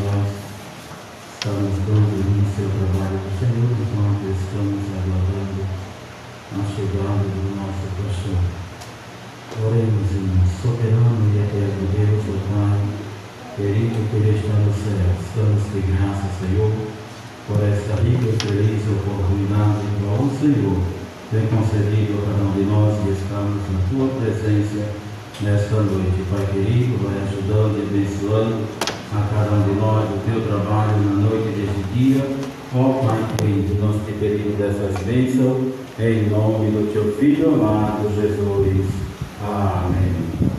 [0.00, 0.32] nós
[1.36, 5.60] estamos dando início ao trabalho do Senhor, enquanto estamos aguardando
[6.56, 8.40] a chegada do nosso pastor.
[9.60, 12.80] Oremos, irmãos, soberano e eterno Deus, o Pai,
[13.60, 16.72] querido que está no céu, estamos de graça, Senhor,
[17.44, 20.80] por esta rica e feliz oportunidade que o Senhor
[21.28, 25.07] tem concedido a cada um de nós que estamos na tua presença
[25.42, 26.24] nesta noite.
[26.30, 28.64] Pai querido, vai ajudando e abençoando
[29.12, 32.24] a cada um de nós o teu trabalho na noite deste dia.
[32.74, 38.86] Ó Pai querido, nós te pedimos dessas bênçãos em nome do teu Filho amado Jesus.
[39.42, 40.57] Amém.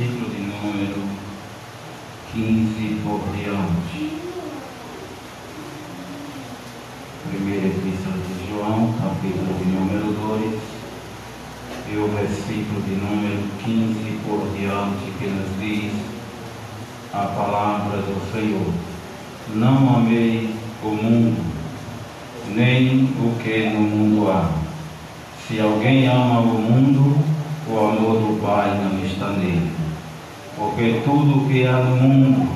[0.00, 1.02] Número
[2.32, 4.12] 15 por diante.
[7.30, 10.60] Primeira Epístola de João, capítulo de número 2,
[11.92, 15.92] e o versículo de número 15 por diante, que nos diz
[17.12, 18.74] a palavra do Senhor.
[19.54, 21.40] Não amei o mundo,
[22.48, 24.50] nem o que no mundo há.
[25.46, 27.23] Se alguém ama o mundo,
[27.74, 29.72] o amor do Pai não está nele.
[30.56, 32.48] Porque tudo que há no mundo,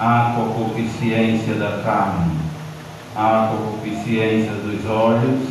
[0.00, 2.32] há concupiscência da carne,
[3.14, 5.48] há concupiscência dos olhos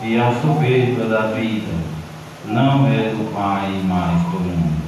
[0.00, 1.74] e a soberba da vida,
[2.46, 4.78] não é do Pai, mas do mundo.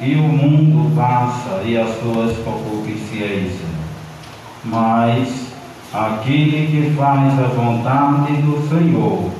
[0.00, 3.68] E o mundo passa e as suas concupiscências,
[4.64, 5.52] mas
[5.94, 9.30] aquele que faz a vontade do Senhor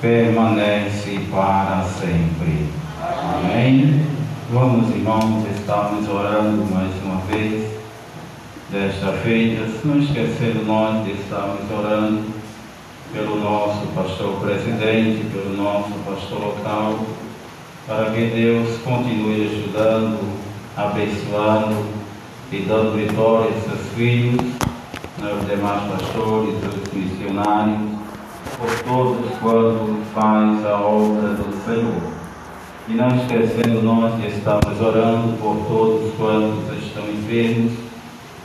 [0.00, 2.66] permanece para sempre.
[3.00, 4.06] Amém?
[4.52, 7.72] Vamos, irmãos, estamos orando mais uma vez
[8.70, 12.22] desta feita, não esquecendo nós de estarmos orando
[13.12, 16.98] pelo nosso pastor presidente, pelo nosso pastor local,
[17.86, 20.18] para que Deus continue ajudando,
[20.76, 21.86] abençoando
[22.50, 24.40] e dando vitória a seus filhos,
[25.18, 27.93] né, os demais pastores, os missionários,
[28.64, 32.14] por todos quantos faz a obra do Senhor.
[32.88, 37.72] E não esquecendo nós de estarmos orando por todos quantos estão enfermos,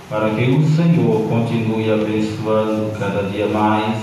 [0.10, 3.98] para que o Senhor continue abençoando cada dia mais,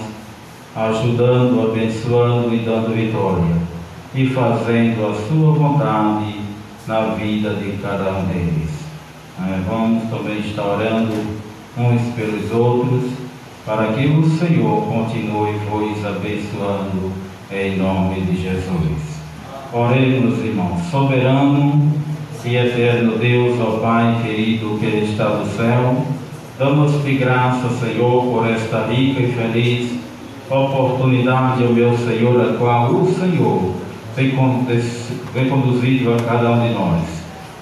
[0.74, 3.56] ajudando, abençoando e dando vitória,
[4.14, 6.40] e fazendo a sua vontade
[6.86, 8.70] na vida de cada um deles.
[9.68, 11.12] Vamos também estar orando
[11.76, 13.25] uns pelos outros,
[13.66, 17.10] para que o Senhor continue vos abençoando
[17.50, 19.16] em nome de Jesus.
[19.72, 21.92] Oremos, irmãos, soberano
[22.44, 26.06] e eterno Deus, ó Pai querido que está no céu,
[26.56, 29.98] damos-te graça, Senhor, por esta rica e feliz
[30.48, 33.74] oportunidade, ó meu Senhor, a qual o Senhor
[34.14, 34.30] tem
[35.50, 37.02] conduzido a cada um de nós.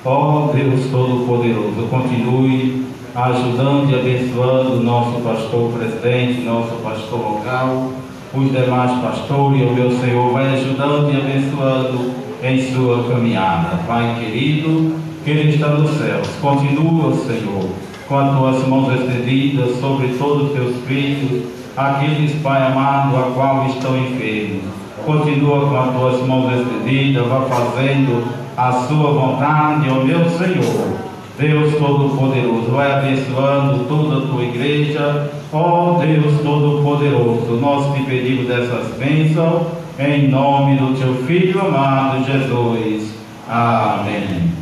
[0.04, 2.84] Ó Deus Todo-Poderoso, continue
[3.14, 7.92] ajudando e abençoando o nosso pastor presidente, nosso pastor local,
[8.34, 12.10] os demais pastores, ó meu Senhor, vai ajudando e abençoando
[12.42, 13.78] em sua caminhada.
[13.86, 17.68] Pai querido, que Ele está nos céus, continua, Senhor,
[18.08, 21.44] com as tuas mãos estendidas sobre todos os teus filhos,
[21.76, 24.64] aqueles, Pai amado, a qual estão enfermos.
[25.06, 31.03] Continua com as tuas mãos estendidas, vá fazendo a sua vontade, ó meu Senhor.
[31.38, 38.96] Deus Todo-Poderoso, vai abençoando toda a tua igreja, ó Deus Todo-Poderoso, nós te pedimos dessas
[38.96, 39.66] bênçãos,
[39.98, 43.14] em nome do teu Filho amado Jesus.
[43.48, 44.52] Amém.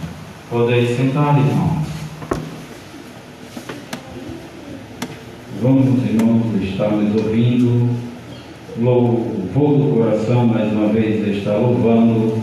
[0.50, 1.82] Podeis sentar, irmãos.
[5.62, 7.90] Vamos, irmãos, estamos ouvindo
[8.80, 12.38] louvor do coração, mais uma vez, está louvando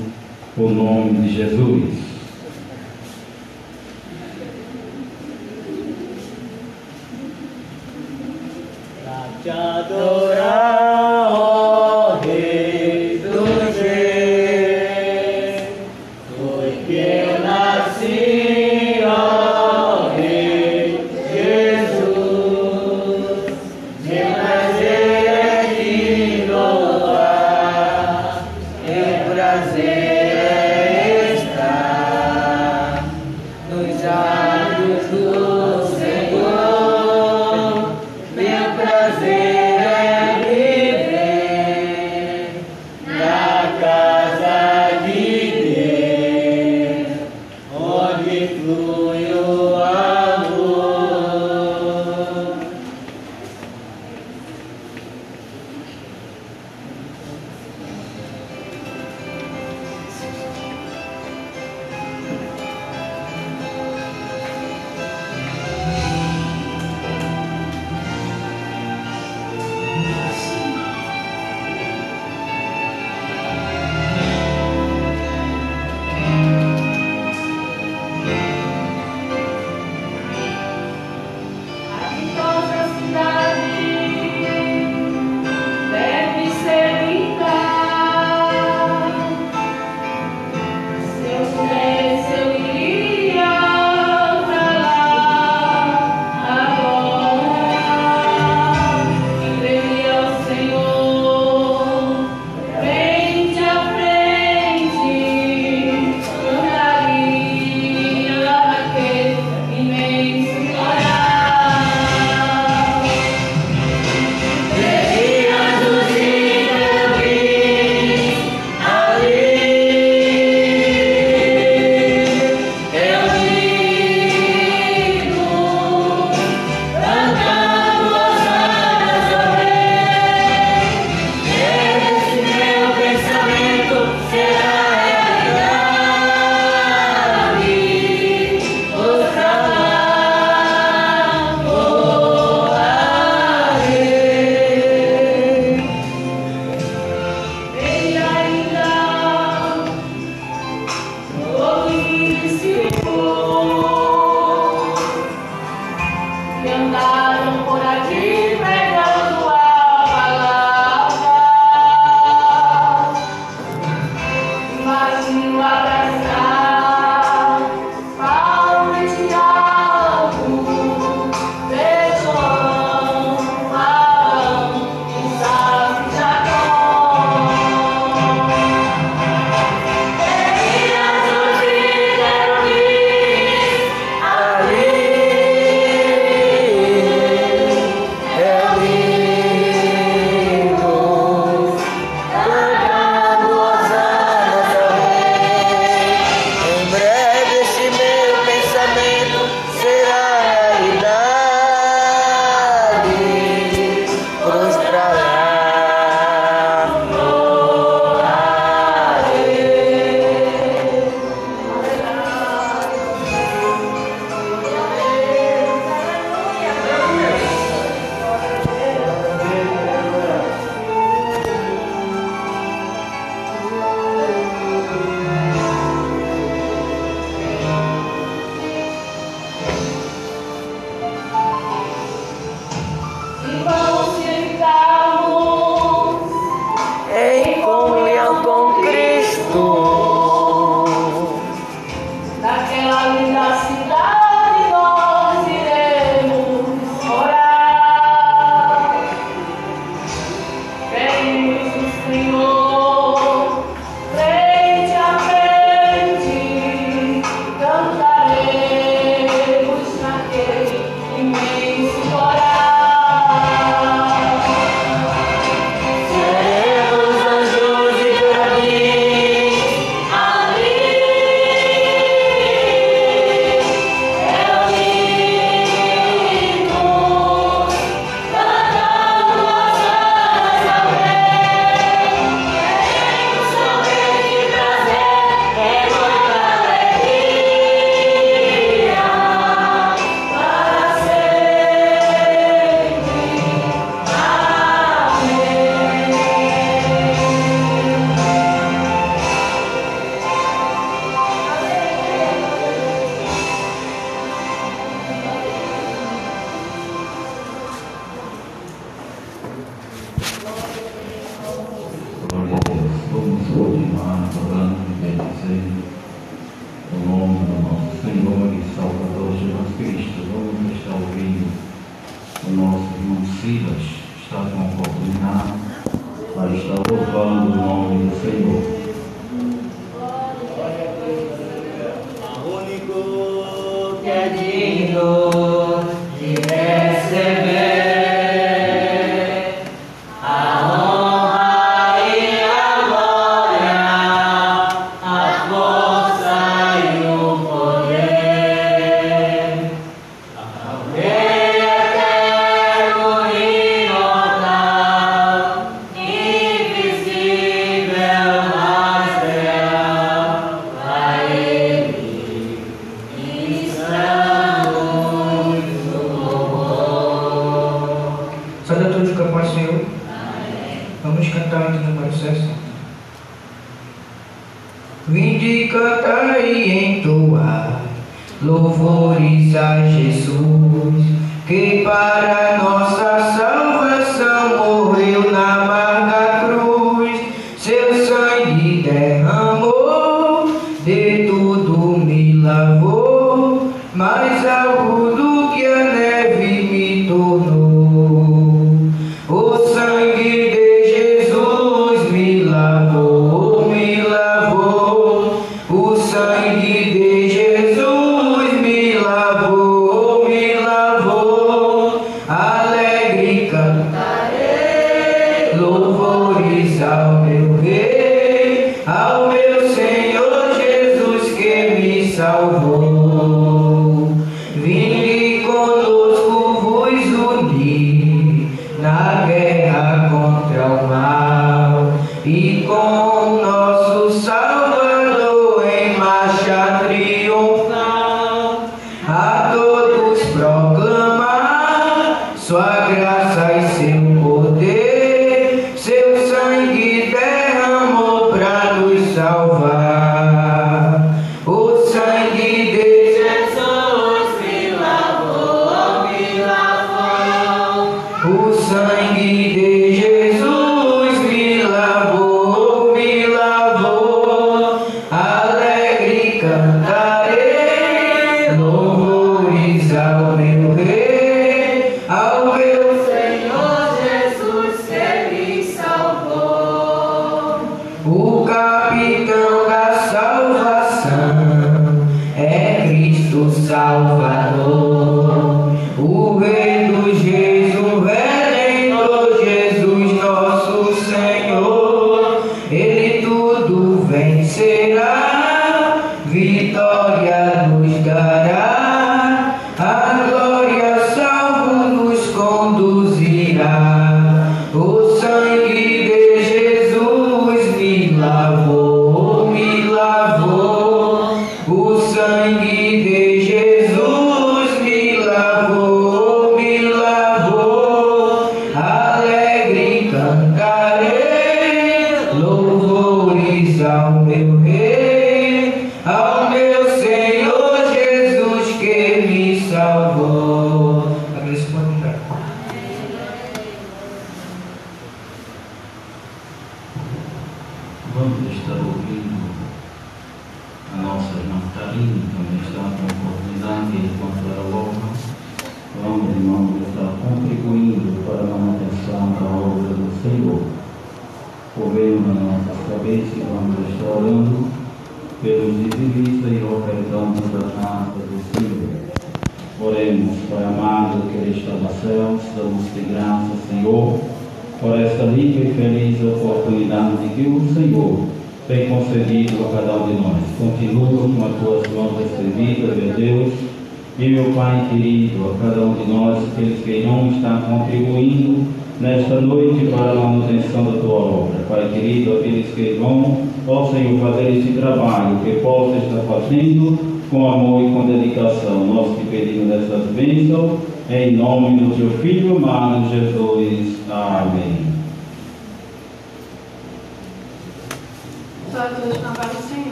[0.55, 2.08] o nome de Jesus.
[9.41, 10.28] Te adorar,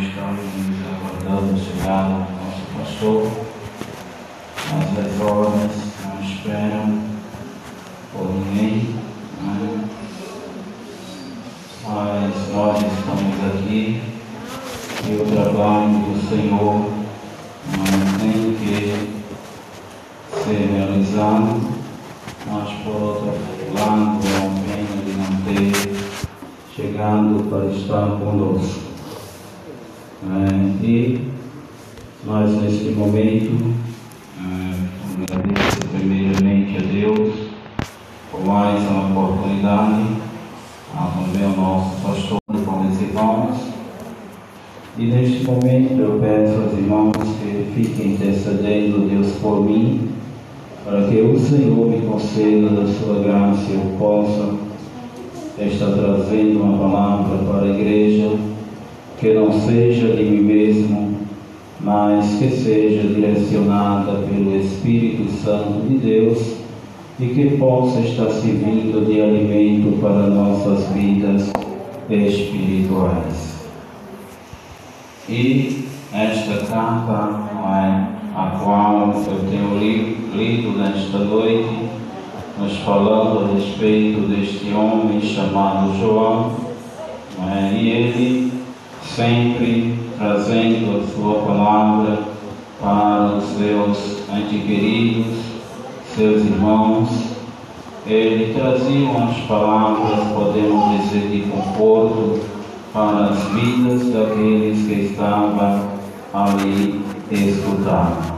[0.00, 0.38] Estamos
[0.86, 3.20] aguardando a chegada do nosso pastor,
[4.70, 5.70] as horas
[6.04, 7.02] não esperam
[8.12, 8.94] por ninguém,
[9.42, 9.88] né?
[11.84, 14.00] mas nós estamos aqui
[15.04, 16.74] e o trabalho do Senhor
[17.76, 18.78] não tem que
[20.44, 21.60] ser realizado,
[22.46, 23.34] mas por outro
[23.74, 25.72] lado é uma pena de não ter
[26.76, 28.87] chegado para estar conosco.
[30.20, 31.20] É, e
[32.26, 33.72] nós neste momento
[34.36, 37.34] é, agradeço primeiramente a Deus
[38.28, 40.02] por mais uma oportunidade,
[40.92, 43.58] a também ao nosso pastor com os irmãos.
[44.98, 50.08] E neste momento eu peço aos irmãos que fiquem intercedendo Deus por mim,
[50.84, 54.56] para que o Senhor me conceda da sua graça e eu possa
[55.60, 58.57] estar trazendo uma palavra para a igreja
[59.18, 61.18] que não seja de mim mesmo,
[61.80, 66.56] mas que seja direcionada pelo Espírito Santo de Deus
[67.18, 71.50] e que possa estar servindo de alimento para nossas vidas
[72.08, 73.58] espirituais.
[75.28, 81.88] E esta carta, é, a qual eu tenho li, lido nesta noite,
[82.58, 86.52] nos falando a respeito deste homem chamado João,
[87.46, 88.57] é, e ele
[89.18, 92.18] sempre trazendo a sua palavra
[92.80, 95.38] para os seus antequeridos,
[96.14, 97.08] seus irmãos.
[98.06, 102.38] Ele trazia umas palavras, podemos dizer, de conforto
[102.92, 105.88] para as vidas daqueles que estavam
[106.32, 108.34] ali escutando.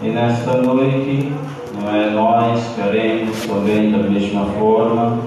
[0.00, 1.30] E nesta noite,
[1.78, 5.18] não é, nós queremos também da mesma forma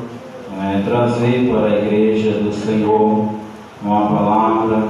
[0.60, 3.45] é, trazer para a igreja do Senhor
[3.86, 4.88] uma palavra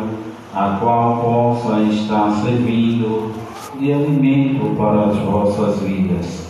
[0.53, 3.33] a qual possa estar servindo
[3.77, 6.47] de alimento para as vossas vidas.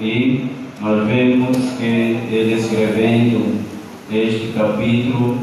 [0.00, 3.62] E nós vemos que ele escrevendo
[4.10, 5.36] este capítulo,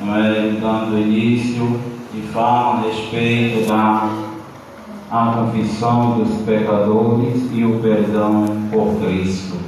[0.00, 1.78] é, dando início,
[2.14, 4.08] e fala a respeito da
[5.10, 9.58] a confissão dos pecadores e o perdão por Cristo.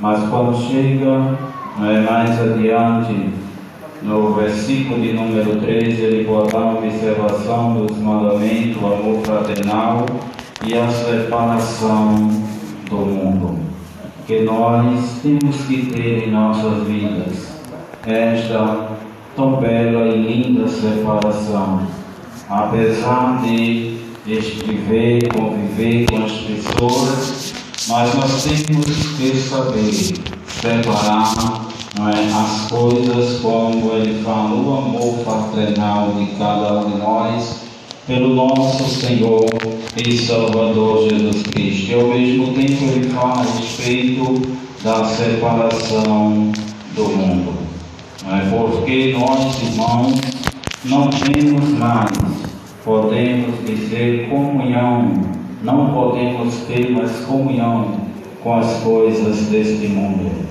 [0.00, 1.38] Mas quando chega
[1.82, 3.39] é, mais adiante,
[4.02, 10.06] no versículo de número 13, ele bota a observação dos mandamentos, o amor fraternal
[10.66, 12.30] e a separação
[12.88, 13.58] do mundo.
[14.26, 17.60] Que nós temos que ter em nossas vidas
[18.06, 18.88] esta
[19.36, 21.82] tão bela e linda separação.
[22.48, 27.54] Apesar de escrever, conviver com as pessoas,
[27.88, 28.86] mas nós temos
[29.16, 29.92] que saber
[30.46, 31.69] separar
[32.08, 37.60] as coisas como ele fala, o amor fraternal de cada um de nós
[38.06, 39.44] pelo nosso Senhor
[39.96, 41.90] e Salvador Jesus Cristo.
[41.90, 44.42] E ao mesmo tempo ele fala a respeito
[44.82, 46.52] da separação
[46.94, 47.52] do mundo.
[48.26, 48.48] É?
[48.48, 50.20] Porque nós, irmãos,
[50.84, 52.10] não temos mais,
[52.82, 55.12] podemos dizer comunhão,
[55.62, 58.00] não podemos ter mais comunhão
[58.42, 60.49] com as coisas deste mundo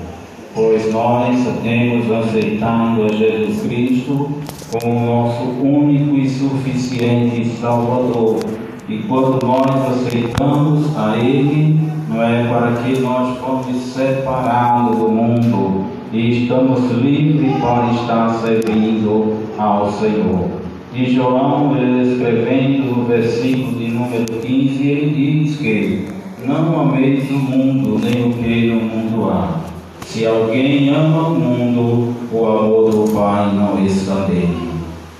[0.54, 4.30] pois nós temos aceitado a Jesus Cristo
[4.72, 8.40] como nosso único e suficiente Salvador.
[8.88, 15.86] E quando nós aceitamos a Ele, não é para que nós fomos separados do mundo
[16.12, 20.50] e estamos livres para estar servindo ao Senhor.
[20.94, 26.08] E João, escrevendo no versículo de número 15, ele diz que
[26.44, 29.69] não ameis o mundo, nem o que no mundo há.
[30.10, 34.72] Se alguém ama o mundo, o amor do Pai não está nele.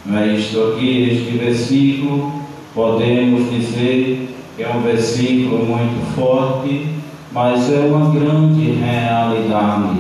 [0.04, 2.32] Mas isto aqui, este versículo,
[2.74, 6.88] podemos dizer que é um versículo muito forte,
[7.32, 10.00] mas é uma grande realidade,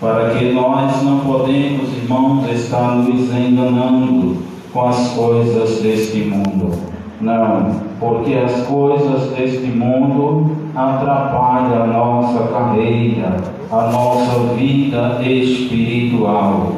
[0.00, 4.36] para que nós não podemos, irmãos, estar nos enganando
[4.72, 6.78] com as coisas deste mundo.
[7.20, 13.36] Não, porque as coisas deste mundo atrapalham a nossa carreira,
[13.70, 16.72] a nossa vida espiritual.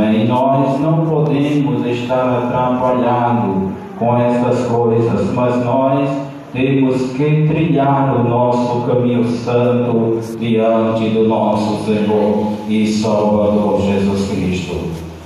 [0.00, 0.14] É?
[0.14, 6.08] E nós não podemos estar atrapalhados com essas coisas, mas nós
[6.52, 14.76] temos que trilhar o nosso caminho santo diante do nosso Senhor e Salvador Jesus Cristo.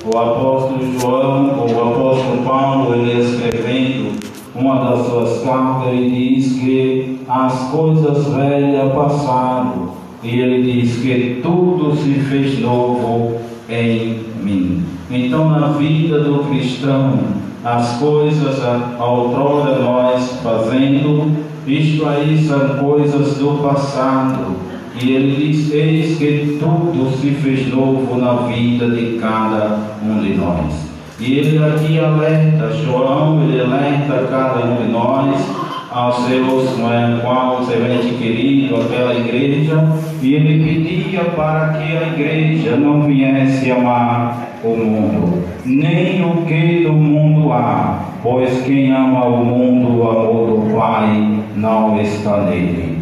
[0.04, 4.20] O apóstolo João, ou o apóstolo Paulo, ele escrevendo
[4.54, 9.90] uma das suas cartas, ele diz que as coisas velhas passaram
[10.22, 13.36] e ele diz que tudo se fez novo
[13.68, 14.84] em mim.
[15.10, 17.18] Então, na vida do cristão,
[17.64, 18.60] as coisas
[18.98, 24.56] outrora nós fazendo, isto aí são coisas do passado.
[25.00, 30.34] E ele diz: Eis que tudo se fez novo na vida de cada um de
[30.34, 30.86] nós.
[31.20, 35.65] E ele aqui alerta, João, ele alerta cada um de nós
[35.96, 39.82] aos seus, é, qual semente querido, aquela igreja,
[40.20, 46.84] e ele pedia para que a igreja não viesse amar o mundo, nem o que
[46.84, 52.98] do mundo há, pois quem ama o mundo, o amor do Pai não está nele.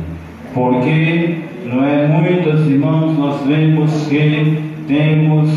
[0.55, 5.51] Porque, não é, muitos irmãos, nós vemos que temos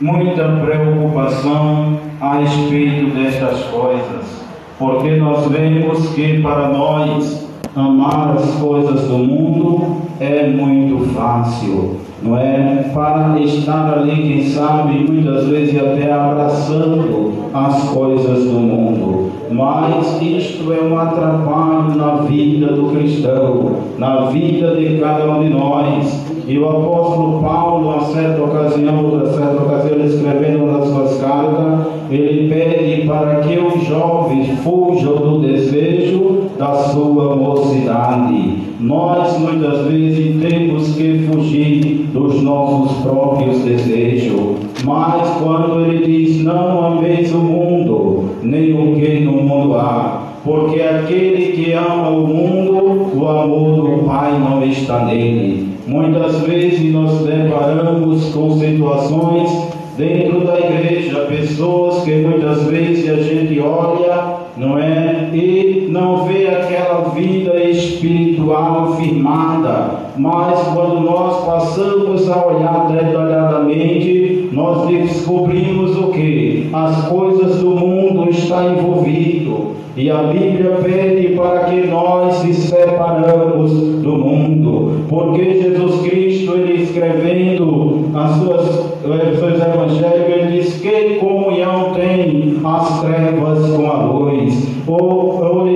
[0.00, 4.47] muita preocupação a respeito destas coisas,
[4.78, 12.36] porque nós vemos que para nós amar as coisas do mundo é muito fácil, não
[12.36, 12.90] é?
[12.94, 19.30] Para estar ali, quem sabe, muitas vezes até abraçando as coisas do mundo.
[19.50, 25.50] Mas isto é um atrapalho na vida do cristão, na vida de cada um de
[25.50, 26.26] nós.
[26.46, 32.48] E o apóstolo Paulo, a certa ocasião, outra certa ocasião, escrevendo das suas cartas, ele
[32.48, 38.54] pede para que os jovens fujam do desejo da sua mocidade.
[38.80, 44.56] Nós muitas vezes temos que fugir dos nossos próprios desejos.
[44.84, 50.80] Mas quando ele diz não ameis o mundo, nem o que no mundo há, porque
[50.80, 55.68] aquele que ama o mundo, o amor do Pai não está nele.
[55.86, 63.58] Muitas vezes nós deparamos com situações dentro da igreja, pessoas que muitas vezes a gente
[63.58, 72.46] olha, não é, e não vê aquela vida espiritual firmada, mas quando nós passamos a
[72.46, 76.70] olhar detalhadamente, nós descobrimos o que?
[76.72, 79.78] As coisas do mundo estão envolvido.
[79.96, 86.84] E a Bíblia pede para que nós se separamos do mundo, porque Jesus Cristo, ele
[86.84, 94.02] escrevendo as suas, os seus evangelhos, ele diz que comunhão tem as trevas com a
[94.04, 95.67] luz, ou, ou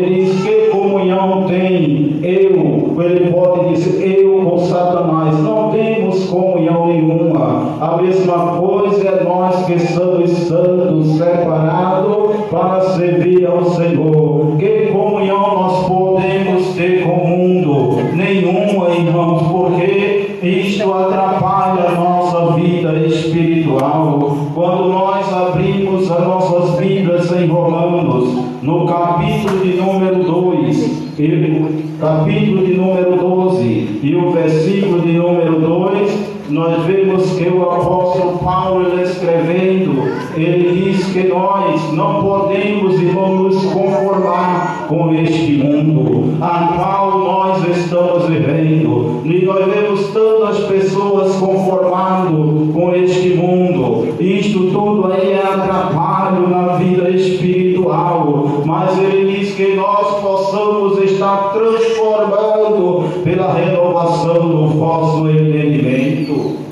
[41.92, 49.22] não podemos, irmãos, nos conformar com este mundo a qual nós estamos vivendo.
[49.24, 54.14] E nós vemos tantas pessoas conformando com este mundo.
[54.20, 58.62] Isto tudo aí é atrapalho na vida espiritual.
[58.64, 66.62] Mas ele diz que nós possamos estar transformando pela renovação do vosso entendimento.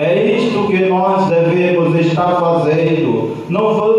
[0.00, 3.32] É isto que nós devemos estar fazendo.
[3.48, 3.97] Não vamos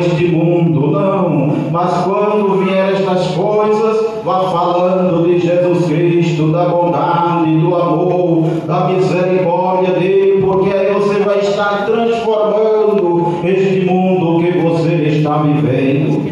[0.00, 1.52] este mundo, não.
[1.70, 8.88] Mas quando vier estas coisas, vá falando de Jesus Cristo, da bondade, do amor, da
[8.88, 16.30] misericórdia dele, porque aí você vai estar transformando este mundo que você está vivendo.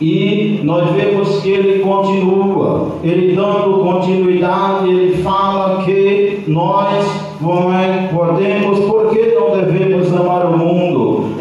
[0.00, 7.04] E nós vemos que ele continua, ele dando continuidade, ele fala que nós
[8.12, 10.97] podemos, porque não devemos amar o mundo,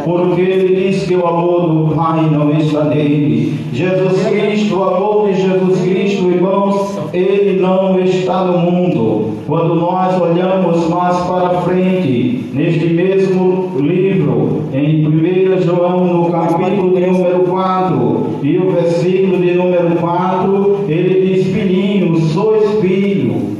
[0.07, 3.53] porque ele diz que o amor do Pai não está nele.
[3.73, 9.33] Jesus Cristo, o amor de Jesus Cristo, irmãos, ele não está no mundo.
[9.45, 17.05] Quando nós olhamos mais para frente, neste mesmo livro, em 1 João, no capítulo de
[17.05, 23.57] número 4, e o versículo de número 4, ele diz: Filhinho, sois filho,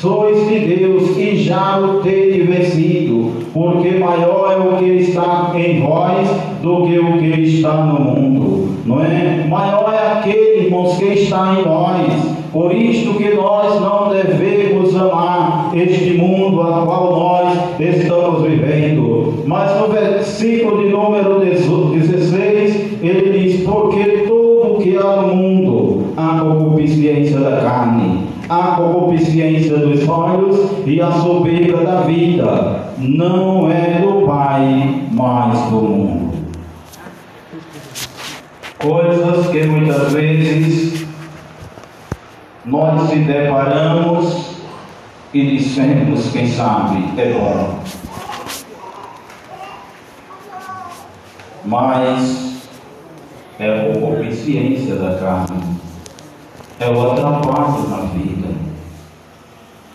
[0.00, 3.01] sois de Deus e já o tede vencido,
[3.52, 6.28] porque maior é o que está em vós
[6.62, 9.46] do que o que está no mundo, não é?
[9.48, 12.42] Maior é aquele, irmãos, que está em nós.
[12.52, 19.42] Por isto que nós não devemos amar este mundo a qual nós estamos vivendo.
[19.46, 26.40] Mas no versículo de número 16, ele diz: Porque tudo que há no mundo, a
[26.40, 34.26] concupiscência da carne, a concupiscência dos olhos e a soberba da vida, não é do
[34.26, 36.32] Pai, mas do mundo.
[38.78, 41.06] Coisas que muitas vezes
[42.64, 44.56] nós se deparamos
[45.34, 47.80] e dissemos, quem sabe, é bom.
[51.64, 52.68] Mas
[53.58, 55.62] é a concupiscência da carne,
[56.78, 58.48] é o atrapalho na vida,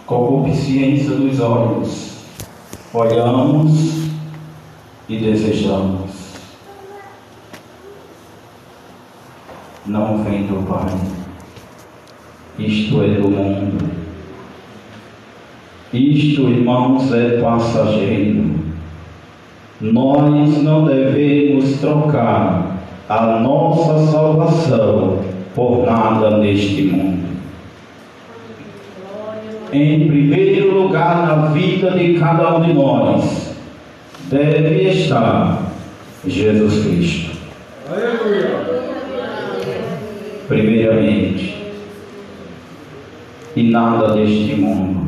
[0.06, 2.17] concupiscência dos olhos.
[2.94, 4.10] Olhamos
[5.10, 6.12] e desejamos.
[9.86, 11.18] Não vem do Pai
[12.60, 13.78] isto é do mundo.
[15.94, 18.56] Isto, irmãos, é passageiro.
[19.80, 22.78] Nós não devemos trocar
[23.08, 25.20] a nossa salvação
[25.54, 27.37] por nada neste mundo.
[29.72, 33.56] Em primeiro lugar, na vida de cada um de nós,
[34.30, 35.72] deve estar
[36.26, 37.38] Jesus Cristo.
[40.48, 41.58] Primeiramente,
[43.56, 45.08] e nada deste mundo.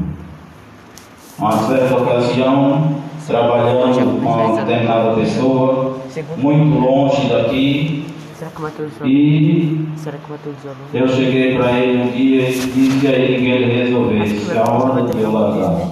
[1.37, 2.95] Uma certa ocasião,
[3.25, 5.99] trabalhando com uma determinada pessoa,
[6.35, 8.08] muito longe daqui,
[8.39, 13.05] Será que matou os e Será que eu cheguei para ele um dia e disse
[13.05, 15.91] a ele que ele resolvesse a hora de eu largar.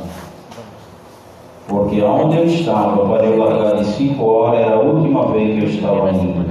[1.67, 5.65] Porque onde eu estava para eu largar de 5 horas era a última vez que
[5.65, 6.45] eu estava indo.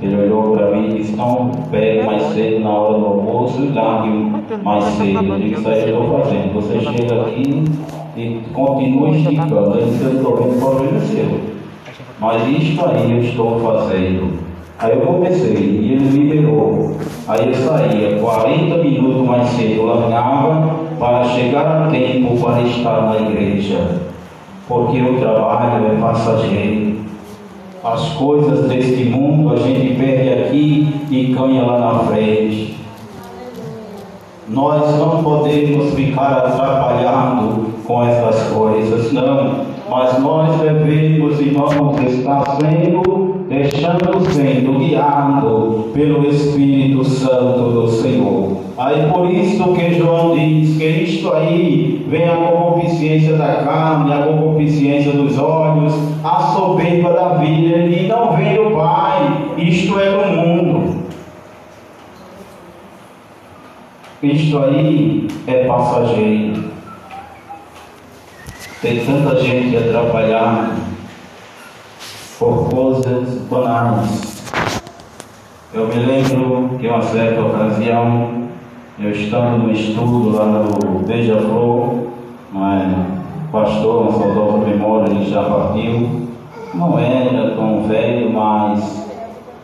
[0.00, 3.68] Ele olhou para mim e disse, não pegue mais cedo na hora do almoço e
[3.68, 4.10] largue
[4.60, 5.24] mais cedo.
[5.24, 6.52] Eu disse, isso aí eu estou fazendo.
[6.54, 7.64] Você chega aqui
[8.16, 9.78] e continua esticando.
[9.78, 11.61] Ele disse, eu estou vendo problema seu.
[12.22, 14.38] Mas isto aí eu estou fazendo.
[14.78, 16.96] Aí eu comecei e ele liberou.
[17.26, 23.28] Aí eu saía 40 minutos mais cedo, largava para chegar a tempo para estar na
[23.28, 24.02] igreja.
[24.68, 26.98] Porque o trabalho é passageiro.
[27.82, 32.76] As coisas deste mundo a gente perde aqui e ganha lá na frente.
[34.48, 39.71] Nós não podemos ficar atrapalhando com essas coisas, não.
[39.92, 48.56] Mas nós devemos, irmãos, estar sendo, deixando sendo guiado pelo Espírito Santo do Senhor.
[48.78, 54.22] Aí por isso que João diz que isto aí vem a concupiscência da carne, a
[54.22, 55.92] concupiscência dos olhos,
[56.24, 61.02] a soberba da vida, e não vem do Pai, isto é do mundo.
[64.22, 66.71] Isto aí é passageiro.
[68.82, 70.72] Tem tanta gente atrapalhada
[72.36, 74.42] por coisas banais.
[75.72, 78.48] Eu me lembro que uma certa ocasião,
[78.98, 81.94] eu estando no estudo lá no Beija-Flor,
[82.52, 86.26] o pastor, uma saudosa memória, ele já partiu,
[86.74, 89.08] não era tão velho, mas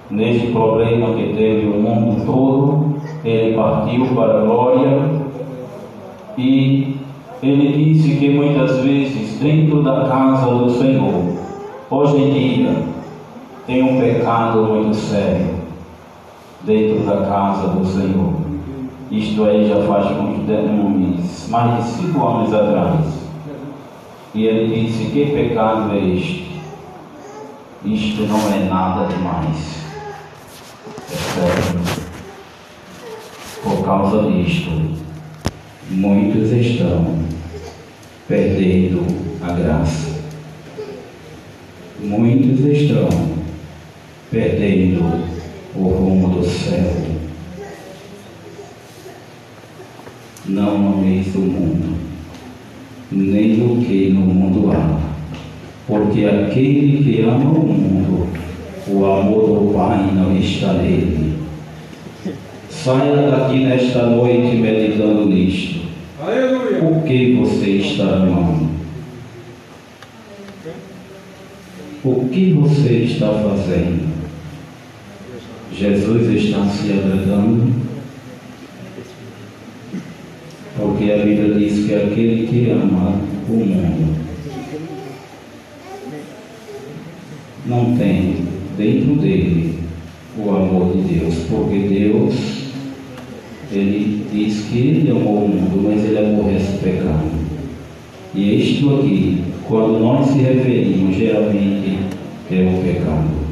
[0.08, 5.10] neste problema que teve o mundo todo, ele partiu para a glória
[6.38, 6.97] e
[7.42, 11.36] ele disse que muitas vezes dentro da casa do Senhor,
[11.88, 12.82] hoje em dia,
[13.66, 15.54] tem um pecado muito sério
[16.62, 18.34] dentro da casa do Senhor.
[19.10, 23.06] Isto aí já faz uns, uns mais de cinco anos atrás.
[24.34, 26.60] E ele disse: Que pecado é este?
[27.84, 29.84] Isto não é nada demais.
[31.10, 31.80] É sério.
[33.62, 34.70] Por causa disto,
[35.90, 37.18] muitos estão
[38.26, 39.06] perdendo
[39.42, 40.18] a graça.
[42.00, 43.08] Muitos estão
[44.30, 45.00] perdendo
[45.74, 46.92] o rumo do céu.
[50.46, 51.98] Não ameis o mundo,
[53.10, 54.98] nem o que no mundo há,
[55.86, 58.28] porque aquele que ama o mundo,
[58.86, 61.38] o amor do Pai não está nele.
[62.70, 65.77] Saia daqui nesta noite meditando nisto.
[66.28, 66.78] Aleluia.
[66.78, 68.68] Por que você está amando?
[72.04, 74.12] O que você está fazendo?
[75.72, 77.72] Jesus está se agradando?
[80.76, 83.18] Porque a Bíblia diz que aquele que ama
[83.48, 84.18] o mundo
[87.64, 88.44] não tem
[88.76, 89.78] dentro dele
[90.36, 92.57] o amor de Deus, porque Deus
[93.70, 97.30] ele diz que ele amou o mundo, mas ele aborrece o pecado.
[98.34, 101.98] E isto aqui, quando nós se referimos, geralmente
[102.50, 103.48] é o pecado.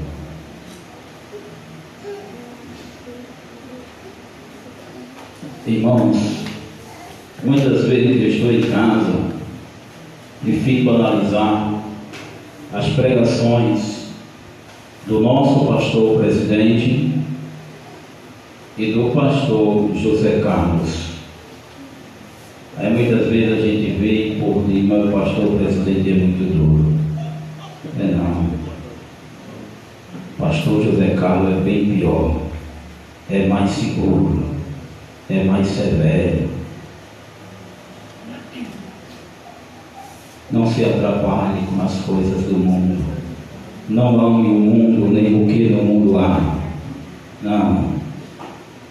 [5.66, 6.16] Irmãos,
[7.44, 9.12] muitas vezes eu estou em casa
[10.46, 11.82] e fico a analisar
[12.72, 14.06] as pregações
[15.06, 17.12] do nosso pastor presidente
[18.78, 21.06] e do pastor José Carlos.
[22.76, 26.94] Aí muitas vezes a gente vê por mas o pastor presidente é muito duro.
[27.98, 28.46] É não.
[30.34, 32.42] O pastor José Carlos é bem pior.
[33.30, 34.44] É mais seguro.
[35.30, 36.50] É mais severo.
[40.50, 43.04] Não se atrapalhe com as coisas do mundo.
[43.88, 46.58] Não ame o mundo, nem o que no mundo há.
[47.42, 47.95] Não.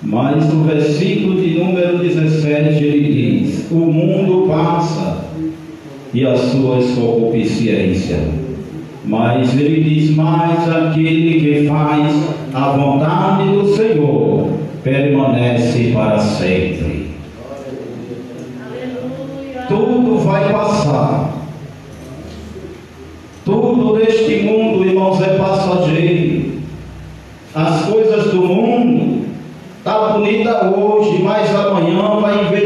[0.05, 5.25] Mas no versículo de número 17 ele diz: O mundo passa
[6.13, 8.21] e as suas concupiscências.
[9.03, 12.13] Mas ele diz: Mas aquele que faz
[12.53, 14.49] a vontade do Senhor
[14.83, 17.15] permanece para sempre.
[19.67, 21.33] Tudo vai passar.
[23.43, 26.55] Tudo neste mundo, irmãos, é passageiro.
[27.55, 28.31] As coisas
[29.85, 32.64] está bonita hoje, mas amanhã vai envelhecer,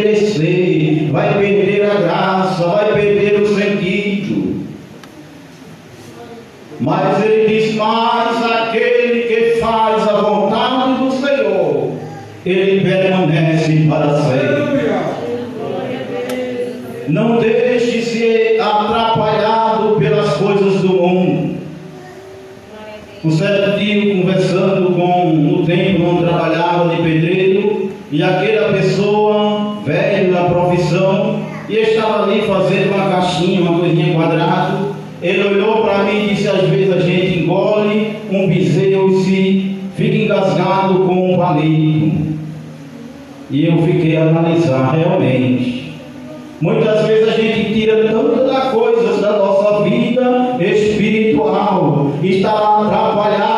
[43.52, 45.94] E eu fiquei a analisar realmente.
[46.62, 53.49] Muitas vezes a gente tira tantas coisas da nossa vida espiritual, está atrapalhado,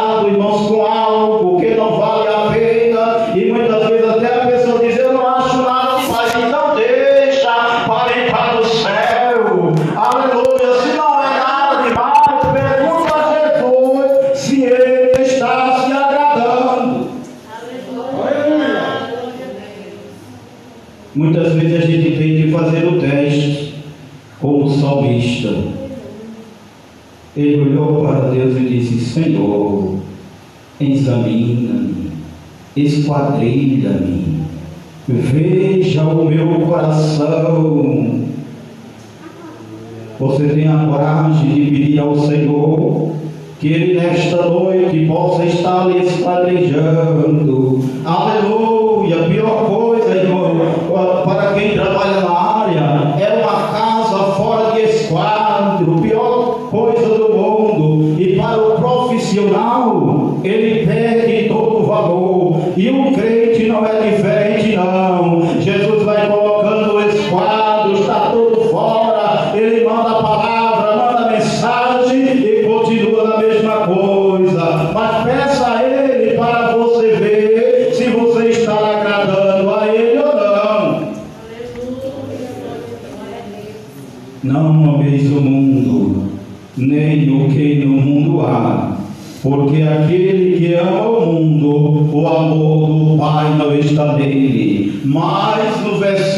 [33.11, 34.43] esquadrilha-me,
[35.07, 38.21] veja o meu coração.
[40.19, 43.11] Você tem a coragem de pedir ao Senhor
[43.59, 47.83] que Ele nesta noite possa estar lhe esquadrejando.
[48.05, 48.50] Aleluia!
[92.21, 95.01] O amor do Pai não está nele.
[95.03, 96.30] Mas no versículo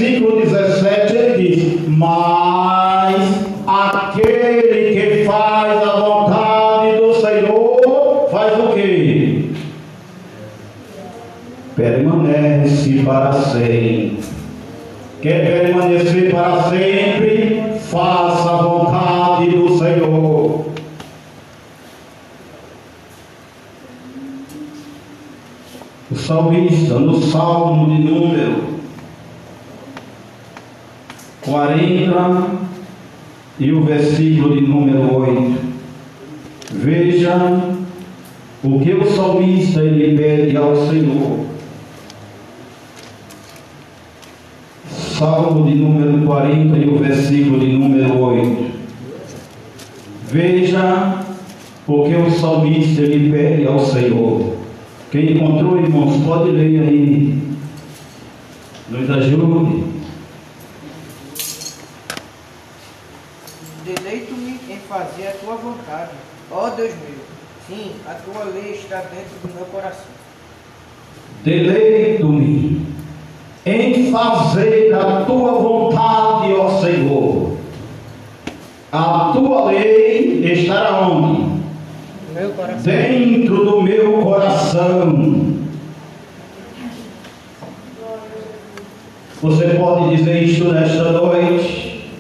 [26.33, 28.73] salmista, no Salmo de número
[31.45, 32.47] 40
[33.59, 35.57] e o versículo de número 8.
[36.71, 37.61] Veja
[38.63, 41.45] o que o salmista ele pede ao Senhor.
[44.89, 48.71] Salmo de número 40 e o versículo de número 8.
[50.31, 51.25] Veja
[51.85, 54.52] o que o salmista ele pede ao Senhor.
[55.13, 57.39] Quem encontrou, irmãos, pode ler aí.
[58.89, 59.83] Nos ajude.
[63.85, 66.13] Deleito-me em fazer a tua vontade,
[66.51, 67.19] ó Deus meu.
[67.67, 70.07] Sim, a tua lei está dentro do meu coração.
[71.43, 72.83] Deleito-me
[73.67, 77.57] em fazer a tua vontade, ó Senhor.
[78.91, 81.42] A tua lei estará onde?
[82.83, 85.53] dentro do meu coração.
[89.41, 92.11] Você pode dizer isto nesta noite.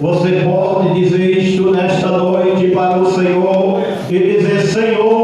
[0.00, 5.21] Você pode dizer isto nesta noite para o Senhor e dizer: Senhor.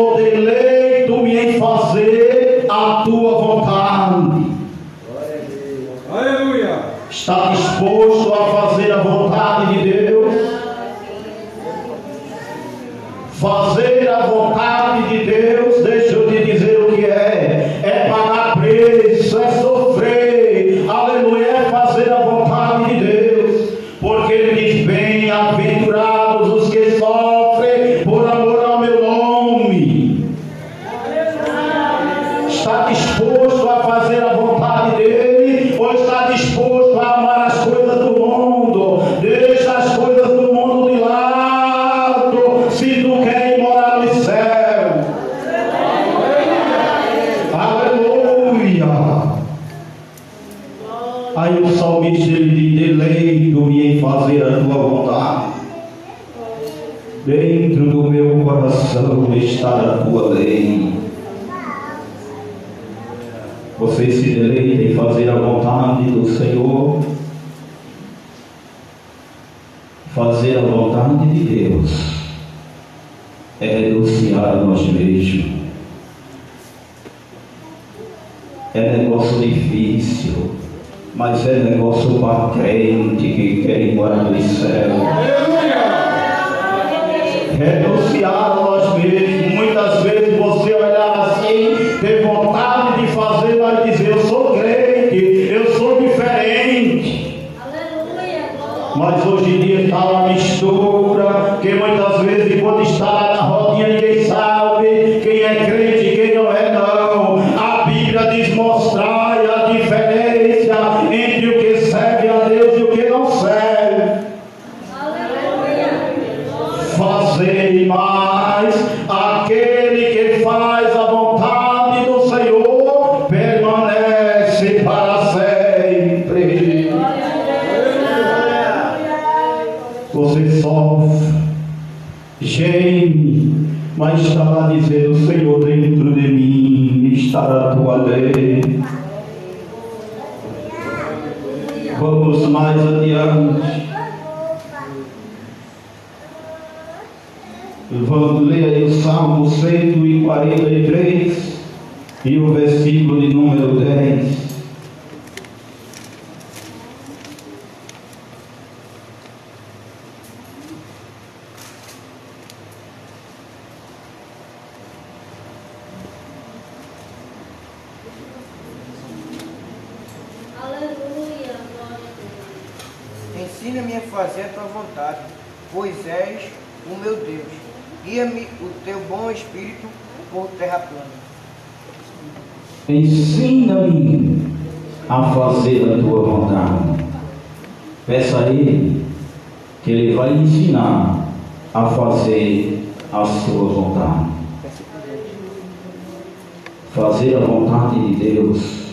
[198.08, 198.88] de Deus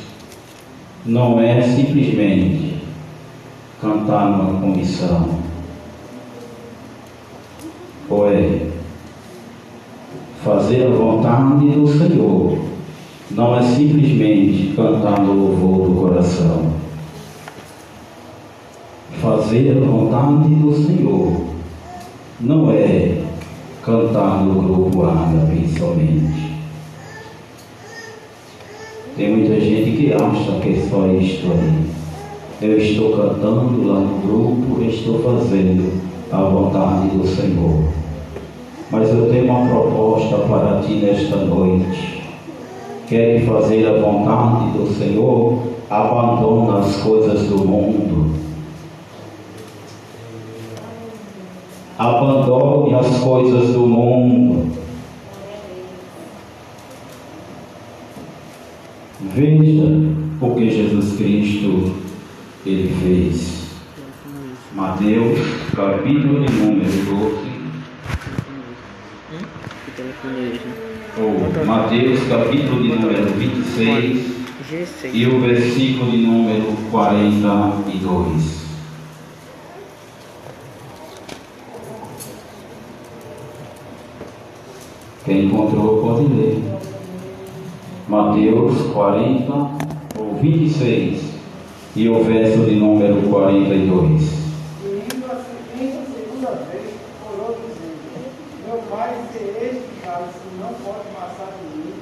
[1.05, 2.75] não é simplesmente
[3.81, 5.29] cantar numa comissão.
[8.09, 8.67] Ou é
[10.43, 12.59] fazer a vontade do Senhor.
[13.31, 16.73] Não é simplesmente cantar no louvor do coração.
[19.21, 21.45] Fazer a vontade do Senhor
[22.39, 23.23] não é
[23.83, 26.54] cantar no grupo árabe somente
[29.15, 31.85] tem muita gente que acha que é só isto aí.
[32.61, 37.93] Eu estou cantando lá no grupo, estou fazendo a vontade do Senhor.
[38.91, 42.23] Mas eu tenho uma proposta para ti nesta noite.
[43.07, 45.59] Quer fazer a vontade do Senhor?
[45.89, 48.35] Abandona as coisas do mundo.
[51.97, 54.84] Abandone as coisas do mundo
[59.33, 59.85] Veja
[60.41, 61.95] o que Jesus Cristo
[62.65, 63.65] ele fez.
[64.73, 65.39] Mateus,
[65.75, 67.45] capítulo de número 12.
[69.85, 70.59] Que telefone
[71.17, 74.35] ou Mateus, capítulo de número 26
[74.69, 75.09] G6.
[75.13, 78.65] e o versículo de número 42.
[85.23, 86.61] Quem encontrou pode ler.
[88.07, 89.51] Mateus 40
[90.19, 91.23] ou 26
[91.95, 94.21] e o verso de número 42.
[94.83, 96.93] E indo a seguinte segunda vez,
[97.25, 97.97] orou dizendo:
[98.67, 101.93] Meu pai, se este cálice não pode passar de mim,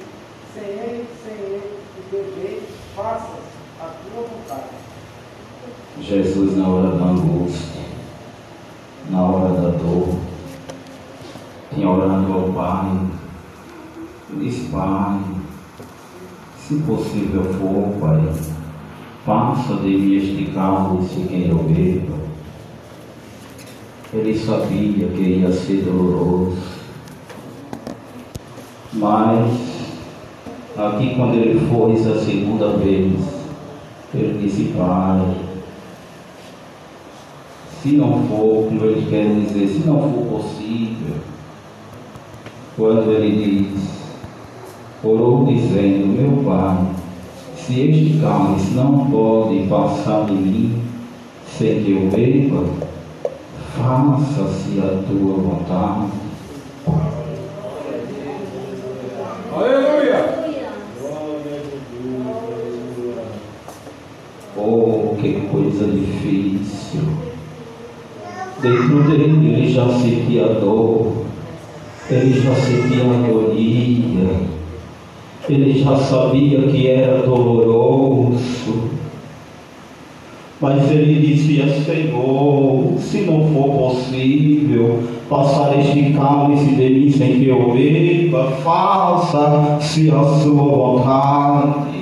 [0.52, 2.62] sem ele, sem ele, o beber,
[2.94, 3.38] faça
[3.80, 4.74] a tua vontade.
[6.02, 7.80] Jesus na hora da angústia,
[9.08, 10.18] na hora da dor,
[11.72, 12.90] tinha orado ao Pai,
[14.38, 15.33] disse, Pai,
[16.66, 18.22] se possível for, Pai,
[19.26, 22.24] passa de mim este cálice que eu beba.
[24.14, 26.56] Ele sabia que ia ser doloroso,
[28.94, 29.50] mas
[30.78, 33.12] aqui quando ele foi a segunda vez,
[34.14, 35.34] ele disse, Pai,
[37.82, 41.16] se não for, como ele quer dizer, se não for possível,
[42.74, 44.03] quando ele diz,
[45.04, 46.78] orou dizendo, meu pai,
[47.56, 50.82] se este cálice não pode passar de mim
[51.58, 52.64] sem que eu beba,
[53.76, 56.24] faça-se a tua vontade.
[64.56, 67.02] Oh, que coisa difícil.
[68.62, 71.24] Dentro dele ele já sentia dor,
[72.10, 74.53] ele já sentia agonia,
[75.48, 78.90] ele já sabia que era doloroso.
[80.60, 87.48] Mas ele dizia, Senhor, se não for possível passar este cálice de mim sem que
[87.48, 91.94] eu beba, faça-se a sua vontade.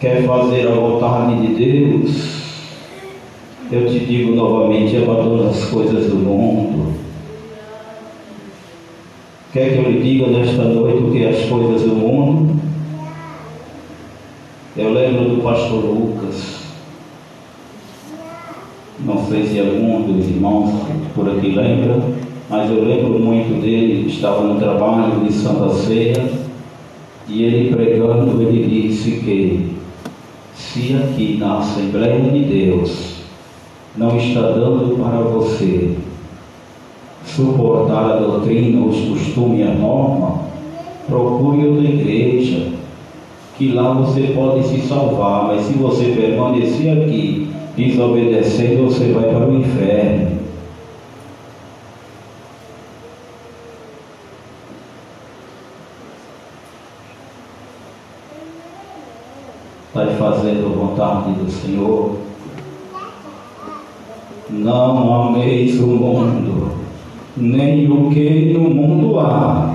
[0.00, 2.38] quer fazer a vontade de Deus,
[3.70, 6.87] eu te digo novamente, abandona as coisas do mundo.
[9.58, 12.60] Quer que eu lhe diga nesta noite o que as coisas do mundo?
[14.76, 16.60] Eu lembro do pastor Lucas.
[19.00, 20.72] Não sei se algum dos irmãos
[21.12, 22.00] por aqui lembra,
[22.48, 26.30] mas eu lembro muito dele, estava no trabalho de Santa Ceia,
[27.26, 29.72] e ele pregando, ele disse que
[30.54, 33.24] se aqui na Assembleia de Deus
[33.96, 35.96] não está dando para você
[37.38, 40.40] suportar a doutrina, os costumes e a norma,
[41.06, 42.72] procure outra igreja,
[43.56, 49.48] que lá você pode se salvar, mas se você permanecer aqui desobedecendo, você vai para
[49.48, 50.38] o inferno.
[59.88, 62.16] Está fazendo a vontade do Senhor.
[64.50, 66.77] Não ameis o mundo,
[67.40, 69.74] nem o que no mundo há.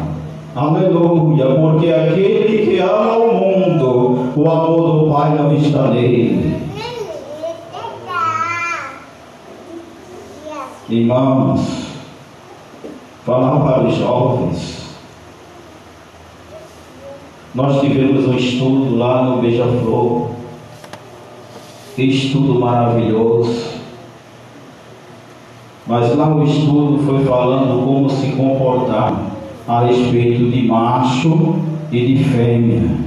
[0.56, 6.62] Aleluia, porque aquele que ama o mundo, o amor do Pai não está nele.
[10.90, 11.88] Irmãos,
[13.26, 14.84] falar para os jovens.
[17.56, 20.30] Nós tivemos um estudo lá no Beija-Flor.
[21.98, 23.83] Estudo maravilhoso.
[25.86, 29.22] Mas lá o estudo foi falando como se comportar
[29.68, 31.56] a respeito de macho
[31.92, 32.98] e de fêmea.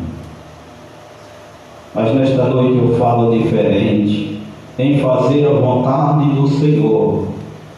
[1.95, 4.41] Mas nesta noite eu falo diferente.
[4.79, 7.29] Em fazer a vontade do Senhor.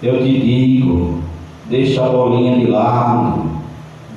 [0.03, 1.21] Eu te digo,
[1.67, 3.43] deixa a bolinha de lado.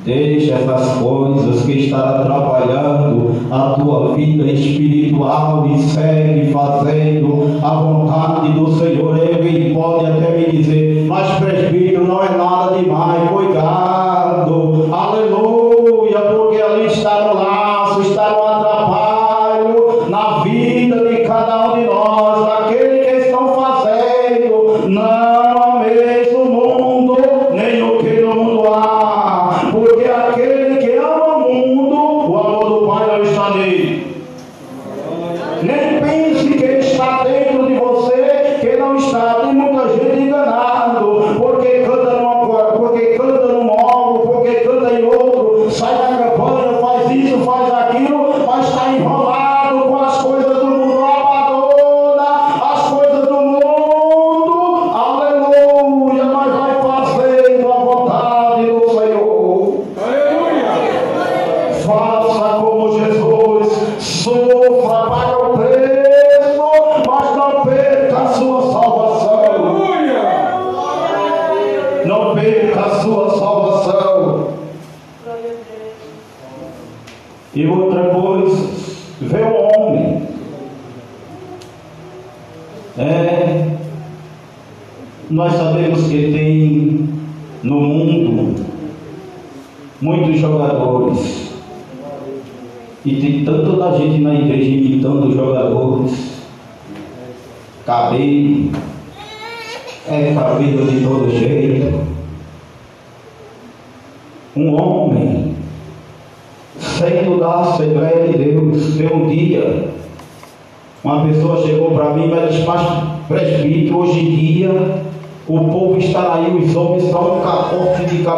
[0.04, 8.52] Deixa essas coisas que estão atrapalhando a tua vida espiritual e segue fazendo a vontade
[8.54, 9.16] do Senhor.
[9.20, 14.21] Ele pode até me dizer, mas presbítero não é nada demais, cuidado,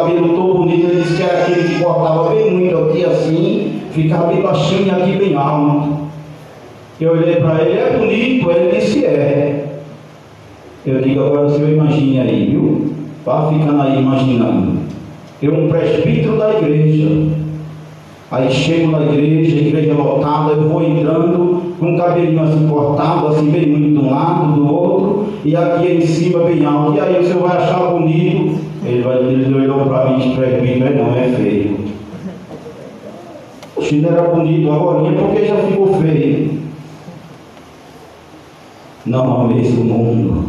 [0.04, 0.86] cabelo todo bonito.
[0.86, 4.90] Ele disse que era aquele que cortava bem muito aqui assim, ficava bem baixinho e
[4.90, 6.04] aqui bem alto.
[7.00, 8.50] Eu olhei para ele, é bonito?
[8.50, 9.80] Ele disse, é.
[10.86, 12.92] Eu digo, agora o senhor imagine aí, viu?
[13.24, 14.84] Vá ficando aí imaginando.
[15.42, 17.08] Eu, um presbítero da igreja,
[18.34, 23.48] Aí chego na igreja, igreja lotada, eu vou entrando com um cabelinho assim cortado, assim
[23.48, 26.96] bem muito de um lado, do outro, e aqui em cima bem alto.
[26.96, 28.58] E aí o senhor vai achar bonito.
[28.84, 31.78] Ele, vai, ele olhou para mim e disse, não, é feio.
[33.76, 36.62] Oxe, não era bonito agora, porque já ficou feio.
[39.06, 40.48] Não ameis o mundo,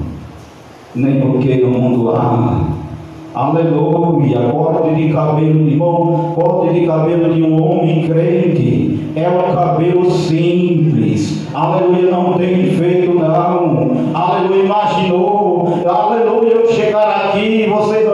[0.95, 2.75] nem porque o mundo ama.
[3.35, 9.53] Aleluia, corte de cabelo de bom, corte de cabelo de um homem crente, é um
[9.53, 18.07] cabelo simples, aleluia, não tem defeito não, aleluia, imaginou, aleluia, eu chegar aqui, vocês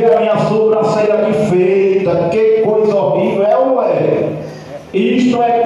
[0.00, 4.28] ver a minha sobrancelha aqui feita, que coisa horrível, é ou é?
[4.92, 5.60] Isto é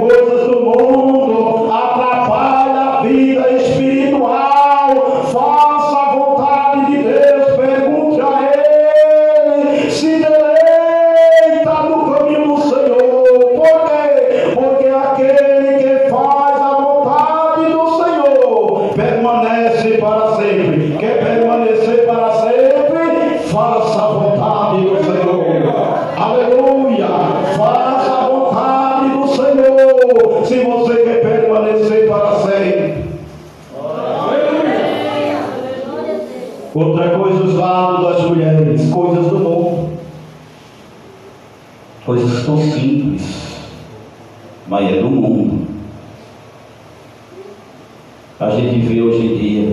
[48.42, 49.72] A gente vê hoje em dia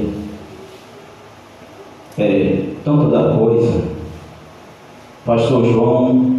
[2.20, 3.82] é, tanto da coisa.
[5.26, 6.36] Pastor João,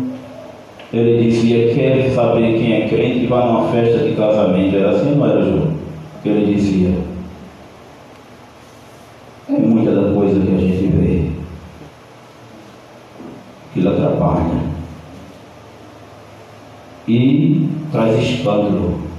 [0.93, 4.77] ele dizia, quer saber quem é crente, vai numa festa de casamento.
[4.77, 5.73] Era assim não era, João?
[6.23, 6.95] Que ele dizia.
[9.49, 11.31] É muita da coisa que a gente vê.
[13.71, 14.71] Aquilo atrapalha.
[17.09, 19.10] E traz escândalo.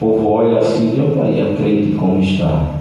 [0.00, 0.94] O povo olha assim
[1.24, 2.78] aí a crente como está.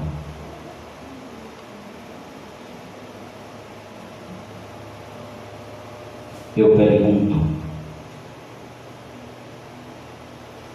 [6.56, 7.42] Eu pergunto,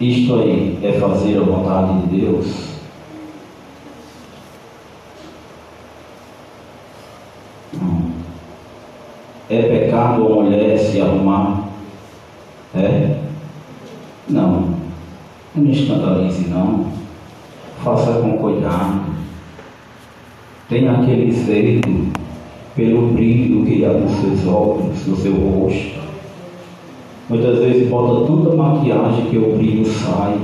[0.01, 2.73] isto aí é fazer a vontade de Deus?
[9.49, 11.69] É pecado a mulher se arrumar?
[12.75, 13.12] É?
[15.55, 15.63] Não.
[15.63, 16.85] Me escandalize, não.
[17.83, 19.01] Faça com cuidado.
[20.69, 22.07] Tenha aquele zelo
[22.75, 25.99] pelo brilho que há nos seus olhos, no seu rosto.
[27.29, 30.37] Muitas vezes bota tanta maquiagem que o brilho sai.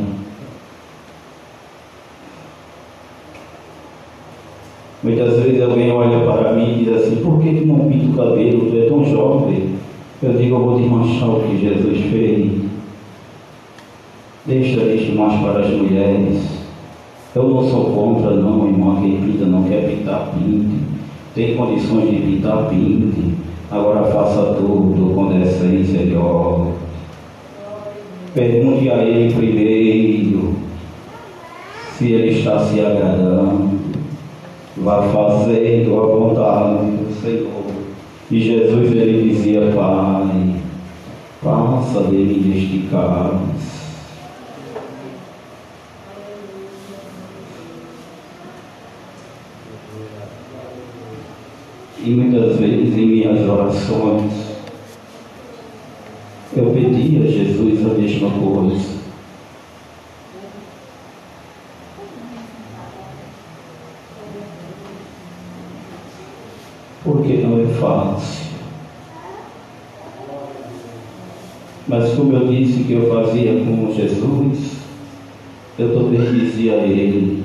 [5.01, 8.15] Muitas vezes alguém olha para mim e diz assim, por que tu não pinta o
[8.15, 8.69] cabelo?
[8.69, 9.75] Tu é tão jovem.
[10.21, 12.68] Eu digo, eu vou desmanchar o que Jesus fez.
[14.49, 16.41] Deixa isso mais para as mulheres.
[17.35, 20.75] Eu não sou contra não, irmã, quem pinta não quer pintar, pinte.
[21.35, 23.35] Tem condições de pintar, pinte.
[23.69, 26.73] Agora faça tudo com decência de óleo.
[28.33, 30.55] Pergunte a ele primeiro
[31.95, 33.69] se ele está se agradando.
[34.77, 37.65] Vá fazendo a vontade do Senhor.
[38.31, 40.55] E Jesus ele dizia, Pai,
[41.43, 43.78] passa de mim deste cálice.
[52.03, 54.31] E muitas vezes em minhas orações
[56.55, 58.99] eu pedi a Jesus a mesma coisa.
[67.03, 68.49] porque não é fácil.
[71.87, 74.73] Mas como eu disse que eu fazia com Jesus,
[75.79, 77.43] eu também dizia a ele,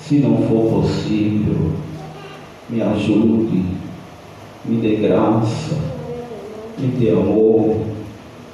[0.00, 1.72] se não for possível,
[2.68, 3.64] me ajude,
[4.66, 5.74] me dê graça,
[6.78, 7.76] me dê amor,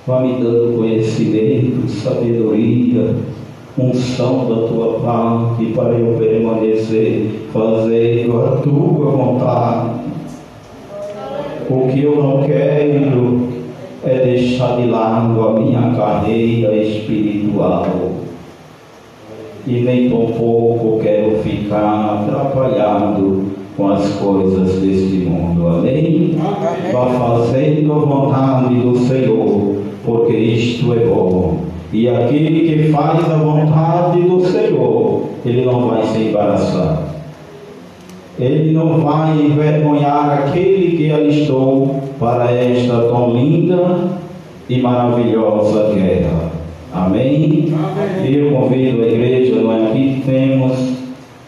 [0.07, 3.17] vá me dando conhecimento, sabedoria,
[3.77, 10.05] unção da tua parte para eu permanecer fazendo a tua vontade.
[11.69, 13.49] O que eu não quero
[14.05, 18.13] é deixar de lado a minha carreira espiritual.
[19.67, 25.67] E nem tampouco quero ficar atrapalhado com as coisas deste mundo.
[25.67, 26.37] Amém?
[26.93, 31.57] Vá fazendo a vontade do Senhor, porque isto é bom.
[31.93, 37.03] E aquele que faz a vontade do Senhor, ele não vai se embaraçar.
[38.39, 44.09] Ele não vai envergonhar aquele que alistou para esta tão linda
[44.69, 46.51] e maravilhosa guerra.
[46.93, 47.73] Amém?
[48.25, 50.94] E eu convido a igreja, não é aqui temos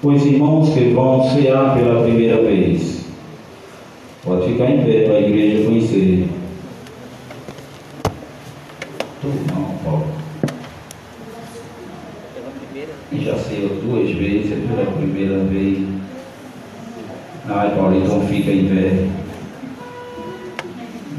[0.09, 3.07] os irmãos que vão cear pela primeira vez.
[4.25, 6.29] Pode ficar em pé para a igreja conhecer.
[9.21, 10.07] Tu não, Paulo.
[13.13, 15.79] E já ceou duas vezes, é pela primeira vez.
[17.49, 19.07] Ai, Paulo, então fica em pé.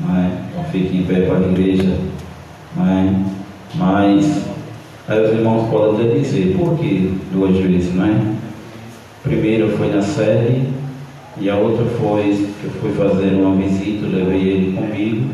[0.06, 0.32] Não é?
[0.52, 1.98] Então fique em pé para a igreja.
[2.76, 3.16] Não é?
[3.76, 4.44] Mas,
[5.08, 8.37] aí os irmãos podem até dizer, por que duas vezes, não é?
[9.28, 10.62] Primeiro foi na sede
[11.38, 15.30] e a outra foi que eu fui fazer uma visita, levei ele comigo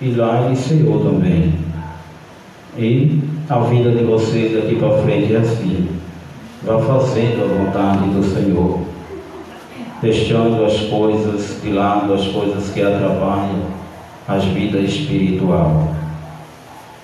[0.00, 1.52] e lá ele ceou também.
[2.76, 3.18] E
[3.50, 5.88] a vida de vocês daqui para frente é assim.
[6.62, 8.82] Vá fazendo a vontade do Senhor,
[10.00, 13.62] deixando as coisas de lado, as coisas que atrapalham
[14.28, 15.92] as vidas espiritual.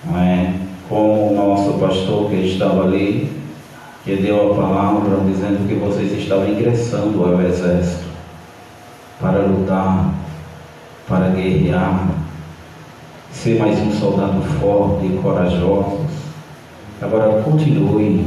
[0.05, 0.55] Não é?
[0.89, 3.34] Como o nosso pastor que estava ali,
[4.05, 8.05] que deu a palavra dizendo que vocês estavam ingressando ao exército
[9.19, 10.13] para lutar,
[11.09, 12.09] para guerrear,
[13.33, 16.01] ser mais um soldado forte e corajoso.
[17.01, 18.27] Agora continue.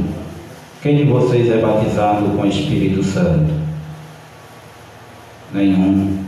[0.82, 3.52] Quem de vocês é batizado com o Espírito Santo?
[5.52, 6.24] Nenhum.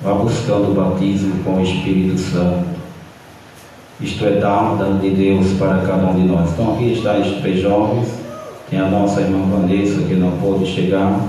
[0.00, 2.66] Vá buscando o batismo com o Espírito Santo.
[4.00, 6.52] Isto é dado de Deus para cada um de nós.
[6.52, 8.21] Então aqui estão os três jovens.
[8.72, 11.20] Tem a nossa irmã Vanessa que não pôde chegar,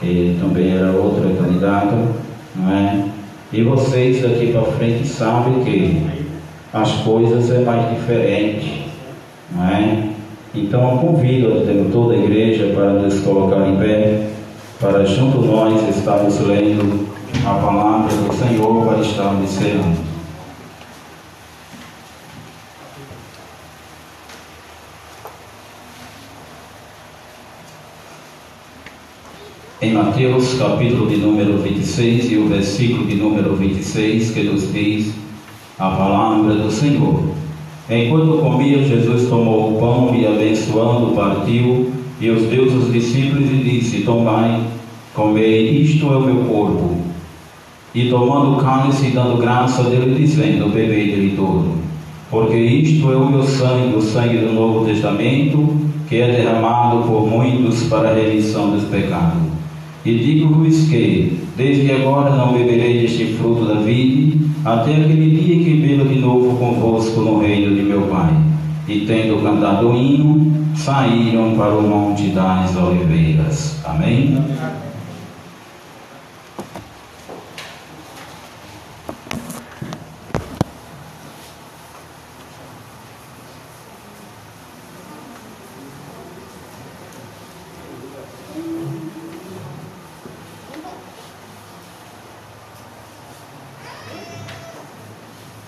[0.00, 1.96] que também era outra candidata,
[2.56, 3.04] não é?
[3.52, 6.04] E vocês daqui para frente sabem que
[6.72, 8.86] as coisas é mais diferente,
[9.54, 10.08] não é?
[10.52, 14.26] Então eu convido toda a igreja para nos colocar em pé,
[14.80, 17.06] para junto nós estarmos lendo
[17.46, 20.09] a palavra do Senhor para estarmos encerrando.
[29.82, 35.14] Em Mateus capítulo de número 26 e o versículo de número 26 que nos diz
[35.78, 37.22] a palavra do Senhor.
[37.88, 41.90] Enquanto comia, Jesus tomou o pão e abençoando partiu
[42.20, 44.60] e os deu aos discípulos e disse: Tomai,
[45.14, 46.98] comei, isto é o meu corpo.
[47.94, 51.80] E tomando o cálice e dando graça dele, dizendo: Bebei dele todo.
[52.30, 55.74] Porque isto é o meu sangue, o sangue do Novo Testamento,
[56.06, 59.49] que é derramado por muitos para a remissão dos pecados.
[60.02, 65.86] E digo-vos que, desde agora não beberei deste fruto da vide, até aquele dia que
[65.86, 68.34] beba de novo convosco no reino de meu Pai.
[68.88, 73.78] E tendo cantado o hino, saíram para o monte das oliveiras.
[73.84, 74.38] Amém?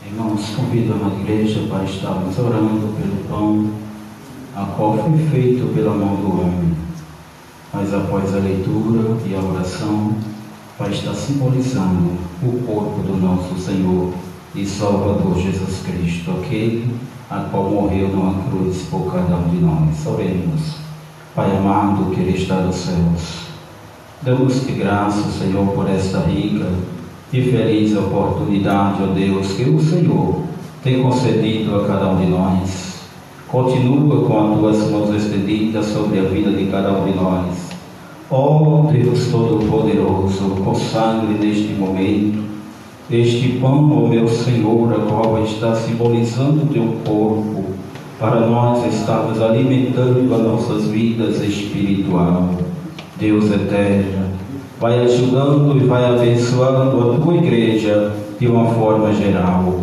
[0.04, 0.96] Irmãos, convido a
[1.32, 3.70] igreja para estarmos orando pelo pão,
[4.54, 6.74] a qual foi feito pela mão do homem.
[7.72, 10.14] Mas após a leitura e a oração,
[10.78, 12.10] vai estar simbolizando
[12.42, 14.12] o corpo do nosso Senhor
[14.54, 16.94] e Salvador Jesus Cristo, aquele
[17.30, 20.06] a qual morreu numa cruz por cada um de nós.
[20.06, 20.82] Oremos.
[21.34, 23.46] Pai amado que está nos céus,
[24.20, 26.68] damos-te graça, Senhor, por esta rica
[27.32, 30.51] e feliz oportunidade, ó Deus, que o Senhor
[30.82, 33.02] tem concedido a cada um de nós.
[33.48, 37.70] Continua com as tuas mãos estendidas sobre a vida de cada um de nós.
[38.30, 42.42] Ó Deus Todo-Poderoso, consagre neste momento
[43.10, 47.64] este pão, ó meu Senhor, a qual está simbolizando o teu corpo,
[48.18, 52.48] para nós estarmos alimentando as nossas vidas espiritual.
[53.18, 54.30] Deus eterno,
[54.80, 59.80] vai ajudando e vai abençoando a tua igreja de uma forma geral.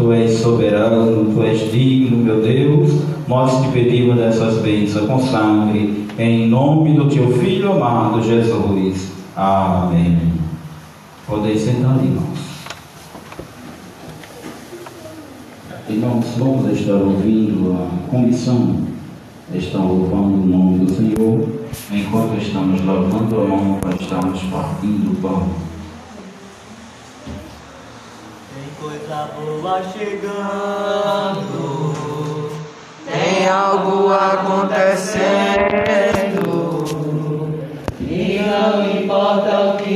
[0.00, 3.02] Tu és soberano, tu és digno, meu Deus.
[3.28, 9.12] Nós te pedimos dessas bênçãos, consagre em nome do teu filho amado Jesus.
[9.36, 10.32] Amém.
[11.26, 12.38] Podeis sentar, irmãos.
[15.86, 18.76] Irmãos, vamos estar ouvindo a comissão,
[19.54, 21.46] estão louvando o nome do Senhor,
[21.92, 25.69] enquanto estamos lavando a mão para estarmos partindo o pão.
[28.80, 31.50] Coisa boa chegando,
[33.04, 35.20] Tem algo acontecendo.
[38.00, 39.89] e não importa o que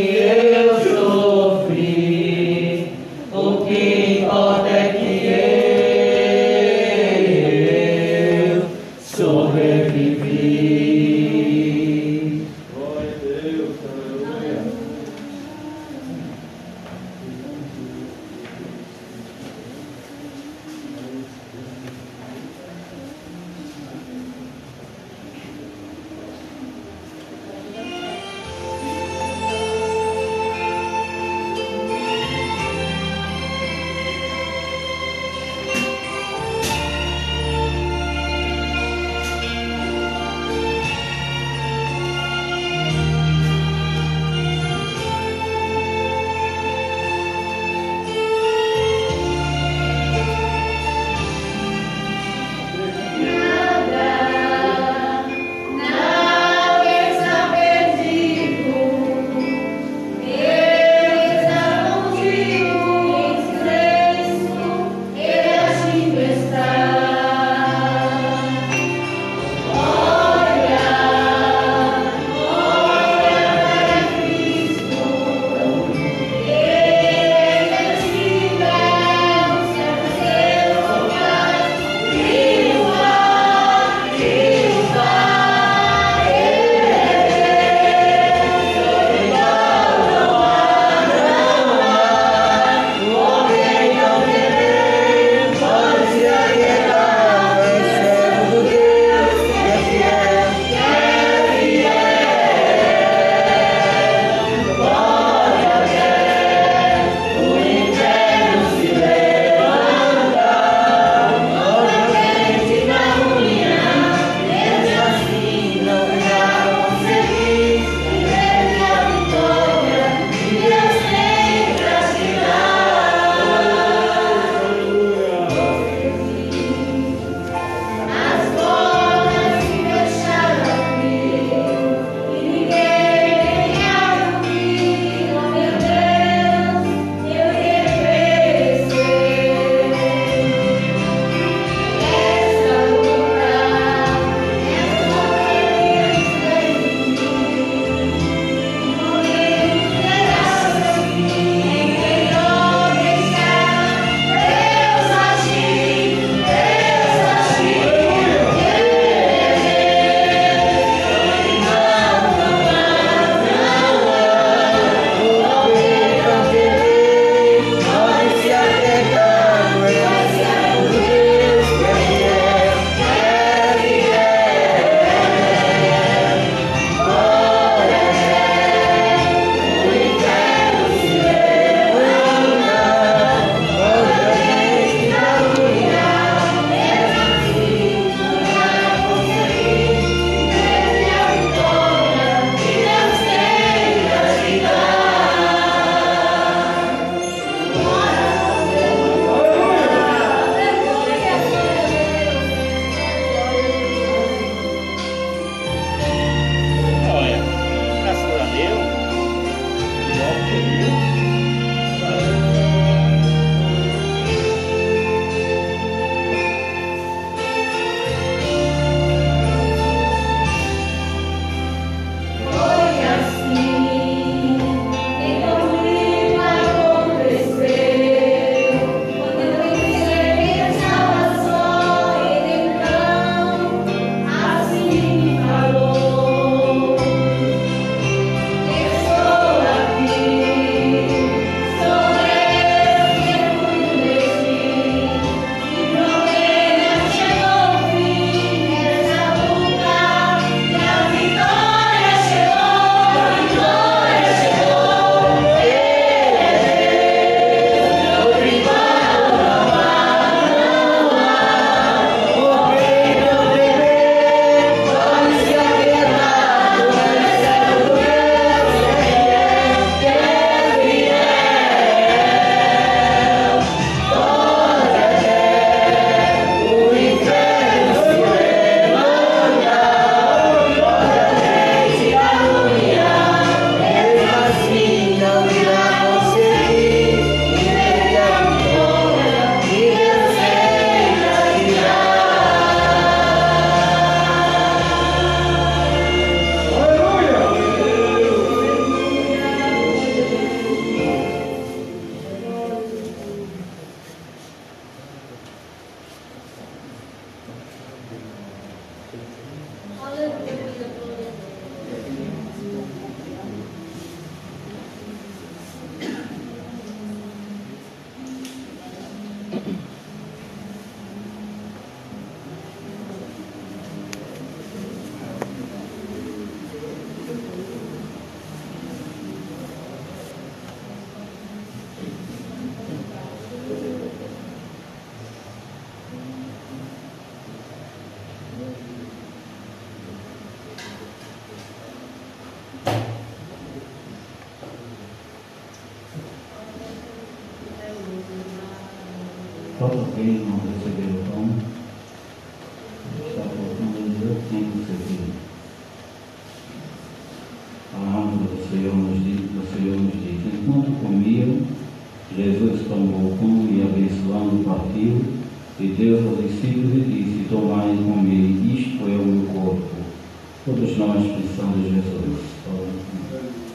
[371.45, 373.74] Todos nós precisamos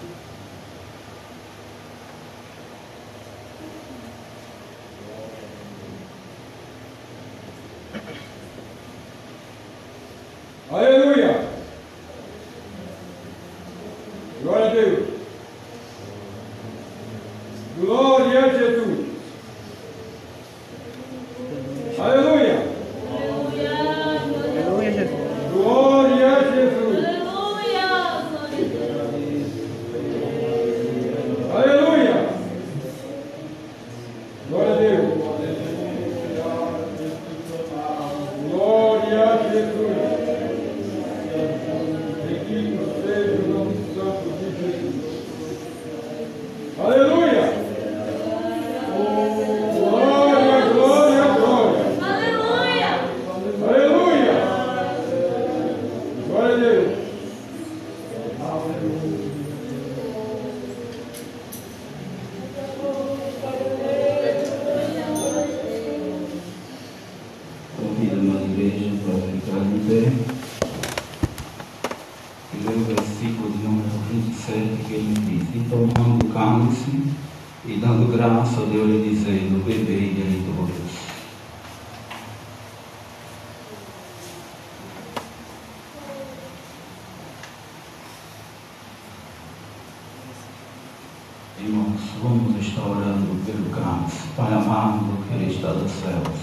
[94.40, 96.40] Pai amado que Ele está dos céus.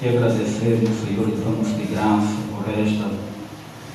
[0.00, 3.10] Te agradecemos, Senhor, e damos de graça por esta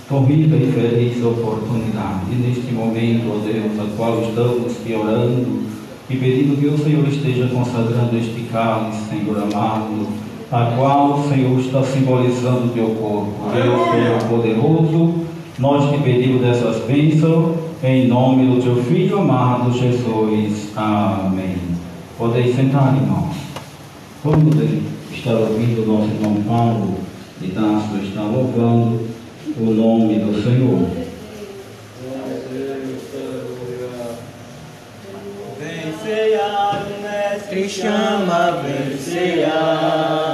[0.07, 2.32] tão rica e feliz oportunidade.
[2.32, 5.64] E neste momento, ó Deus, a qual estamos te orando
[6.11, 10.07] e pedindo que o Senhor esteja consagrando este cálice, Senhor amado,
[10.52, 13.32] a qual, Senhor, está simbolizando o teu corpo.
[13.52, 15.26] Deus, Senhor poderoso,
[15.57, 20.69] nós te pedimos dessas bênçãos em nome do teu Filho amado Jesus.
[20.76, 21.51] Amém.
[22.22, 23.35] Podem sentar, irmãos.
[24.23, 24.56] Vamos
[25.11, 26.99] estar ouvindo o nosso irmão Paulo
[27.39, 29.07] de Tarso está louvando
[29.57, 30.88] o nome do Senhor.
[35.57, 40.31] Venceia, mestre chama, venceia.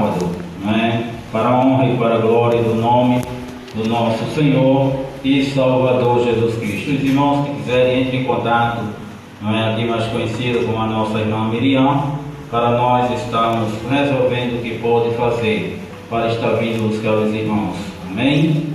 [0.00, 0.30] sábado,
[0.64, 1.14] né?
[1.30, 3.20] para a honra e para a glória do nome
[3.74, 6.92] do nosso Senhor e Salvador Jesus Cristo.
[6.92, 8.84] Os irmãos que quiserem entrar em contato,
[9.42, 12.18] não é aqui mais conhecido como a nossa irmã Miriam,
[12.50, 15.78] para nós estarmos resolvendo o que pode fazer
[16.08, 17.76] para estar vindo buscar os irmãos.
[18.10, 18.66] Amém?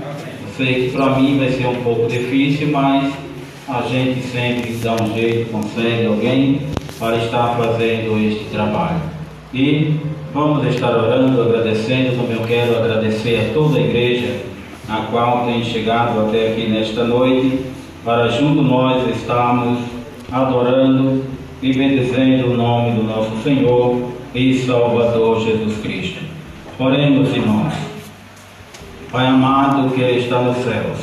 [0.55, 3.11] Sei que para mim vai ser um pouco difícil, mas
[3.67, 6.61] a gente sempre dá um jeito, consegue alguém
[6.97, 9.14] para estar fazendo este trabalho.
[9.55, 9.95] E
[10.33, 14.41] vamos estar orando, agradecendo, como eu quero agradecer a toda a igreja
[14.89, 17.61] a qual tem chegado até aqui nesta noite,
[18.03, 19.79] para junto nós estarmos
[20.29, 21.23] adorando
[21.61, 26.19] e bendizendo o nome do nosso Senhor e Salvador Jesus Cristo.
[26.77, 27.73] Oremos, irmãos.
[29.09, 30.99] Pai amado que está nos céus,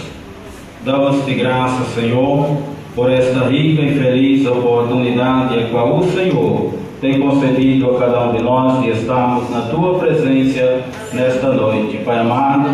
[0.85, 2.59] damos-te graça, Senhor,
[2.95, 8.33] por esta rica e feliz oportunidade a qual o Senhor tem concedido a cada um
[8.33, 11.99] de nós e estamos na tua presença nesta noite.
[12.05, 12.69] Pai amado,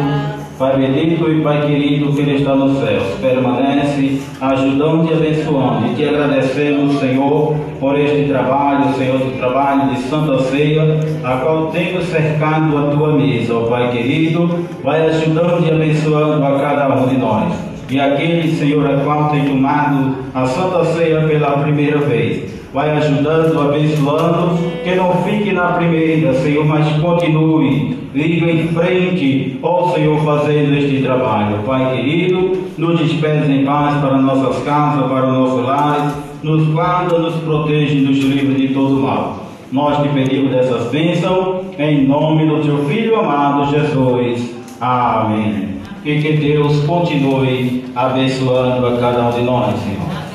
[0.58, 5.86] Pai bendito e Pai querido que está nos céus, permanece ajudando e abençoando.
[5.86, 11.68] E te agradecemos, Senhor, por este trabalho, Senhor, do trabalho de Santa Ceia, a qual
[11.68, 17.08] tenho cercado a tua mesa, ó Pai querido, vai ajudando e abençoando a cada um
[17.08, 17.50] de nós.
[17.88, 23.58] E aquele, Senhor, a qual tem tomado a Santa Ceia pela primeira vez, Vai ajudando,
[23.60, 30.76] abençoando, que não fique na primeira, Senhor, mas continue, liga em frente, ó Senhor, fazendo
[30.76, 31.62] este trabalho.
[31.64, 37.18] Pai querido, nos despede em paz para nossas casas, para o nosso lar, nos guarda,
[37.18, 39.46] nos protege, nos livra de todo mal.
[39.72, 44.54] Nós te pedimos dessas bênçãos, em nome do teu Filho amado Jesus.
[44.78, 45.68] Amém.
[46.04, 50.27] E que Deus continue abençoando a cada um de nós, Senhor.